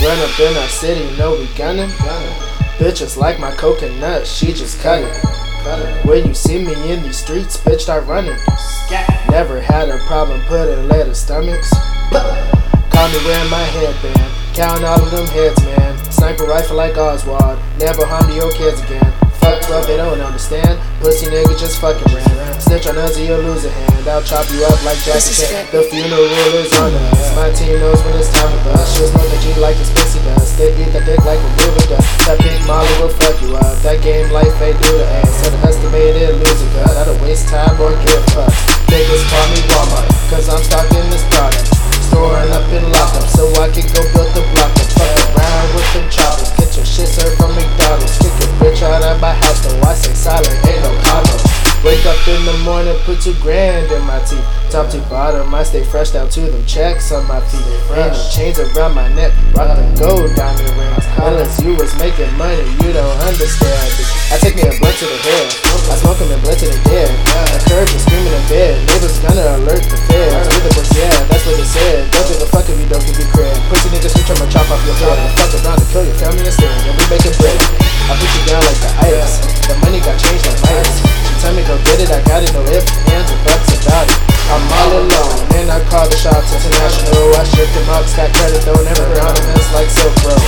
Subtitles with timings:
[0.00, 1.90] Run up in our city, know we gunning.
[2.78, 6.06] Bitches like my coconut, she just cut it.
[6.06, 8.38] When you see me in these streets, bitch, start running.
[9.28, 11.70] Never had a problem putting lead stomachs.
[12.10, 15.98] Call me wearing my headband, count all of them heads, man.
[16.10, 19.19] Sniper rifle like Oswald, never harm your kids again.
[19.40, 20.78] Fuck up, they don't understand.
[21.00, 22.60] Pussy nigga just fucking ran.
[22.60, 24.08] Snitch on us, you'll lose a hand.
[24.08, 25.66] I'll chop you up like Jackie Chan.
[25.72, 26.28] The funeral
[26.60, 27.36] is on us.
[27.36, 28.96] My team knows when it's time to bust.
[28.96, 30.58] She'll smoke the G like it's pussy dust.
[30.58, 32.04] They eat the dick like a movie does.
[32.28, 33.80] That pink molly will fuck you up.
[33.82, 35.39] That game life they do the ass.
[52.20, 54.44] Up in the morning, put two grand in my teeth.
[54.70, 57.64] Top to bottom, I stay fresh down to them checks on my feet.
[57.96, 61.04] Ain't no chains around my neck, rock them gold diamond rings.
[61.16, 63.88] Unless you was making money, you don't understand.
[64.32, 65.48] I take me a blunt to the head,
[65.90, 67.10] I smoke them and blunt to the dead.
[67.56, 70.46] I curve and screaming in bed, neighbors gonna alert the feds.
[70.54, 72.10] With the books, yeah, that's what they said.
[72.12, 73.58] Don't give a fuck if you don't give me credit.
[73.72, 75.18] Pussy niggas switch, I'ma chop off your head.
[75.40, 75.79] Fuck around
[88.50, 90.42] got credit though, never around events like Silk Road.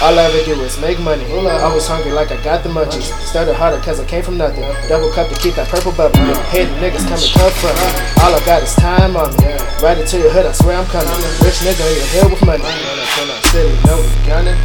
[0.00, 1.26] All I ever do is make money.
[1.26, 3.10] I was hungry like I got the munchies.
[3.26, 4.62] Started harder cause I came from nothing.
[4.86, 6.14] Double cup to keep that purple bubble.
[6.54, 7.88] The niggas coming to come from me.
[8.22, 9.58] All I got is time on me.
[9.82, 11.10] Right into your hood, I swear I'm coming.
[11.42, 12.62] Rich nigga in your hood with money.
[12.62, 14.58] In our city, no we gunning.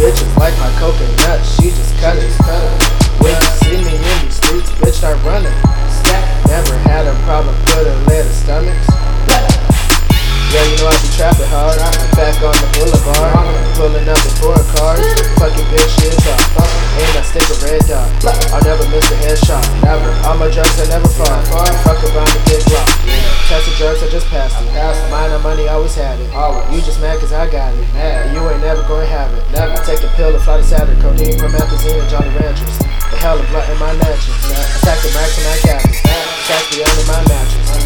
[0.00, 2.32] Bitches like my coconut, she just cut it.
[3.20, 3.36] When
[10.48, 11.76] Yeah, you know I be trapping hard.
[12.16, 13.36] Back on the boulevard,
[13.76, 15.04] pulling up the four cars.
[15.36, 16.40] Fucking bitch shit off.
[16.96, 18.08] Ain't I stick a red dot.
[18.48, 19.60] I'll never miss a headshot.
[19.84, 20.08] Never.
[20.24, 21.36] All my drugs I never fall.
[21.84, 22.88] Fuck around the big block.
[23.44, 24.72] Test the drugs, I just passed it.
[25.12, 26.32] Mine and money, always had it.
[26.72, 27.84] You just mad cause I got it.
[27.92, 29.44] And you ain't never gonna have it.
[29.52, 30.96] Never take a pill to fly to Saturn.
[31.04, 32.80] Codeine promethazine and Jolly Ranchers.
[33.12, 34.32] The hell of blunt in my mansion.
[34.80, 35.92] Attack the racks and I cap it.
[36.00, 37.77] Attack me under my mattress.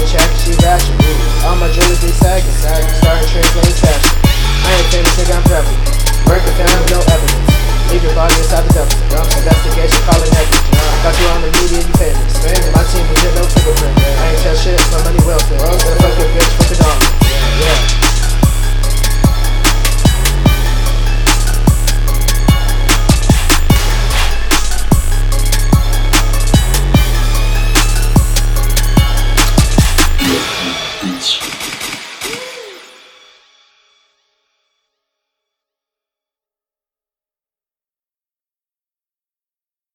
[0.00, 0.96] the check, she ratchet.
[1.44, 2.88] All my jewelers be sagging, sagging.
[3.04, 4.16] Star Trek, lane fashion.
[4.64, 5.80] I ain't famous, nigga, I'm prepping.
[6.24, 7.52] Break it down, no evidence.
[7.92, 9.20] Leave your body inside the dumpster.
[9.20, 10.80] Investigation, call it negligence.
[11.04, 11.80] Got you on the media,